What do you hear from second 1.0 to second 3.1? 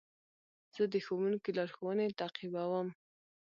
ښوونکي لارښوونې تعقیبوم.